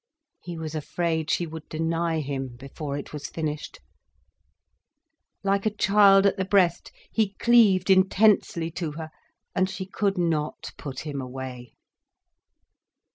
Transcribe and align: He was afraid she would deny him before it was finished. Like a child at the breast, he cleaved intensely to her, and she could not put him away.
He 0.41 0.57
was 0.57 0.73
afraid 0.73 1.29
she 1.29 1.45
would 1.45 1.69
deny 1.69 2.21
him 2.21 2.55
before 2.57 2.97
it 2.97 3.13
was 3.13 3.27
finished. 3.29 3.79
Like 5.43 5.67
a 5.67 5.75
child 5.75 6.25
at 6.25 6.37
the 6.37 6.43
breast, 6.43 6.91
he 7.11 7.33
cleaved 7.35 7.91
intensely 7.91 8.71
to 8.71 8.93
her, 8.93 9.11
and 9.53 9.69
she 9.69 9.85
could 9.85 10.17
not 10.17 10.71
put 10.75 11.01
him 11.01 11.21
away. 11.21 11.75